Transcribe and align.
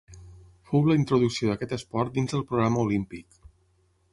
Fou 0.69 0.87
la 0.91 0.95
introducció 0.99 1.51
d'aquest 1.51 1.75
esport 1.77 2.15
dins 2.17 2.35
del 2.37 2.45
programa 2.53 2.83
olímpic. 2.89 3.41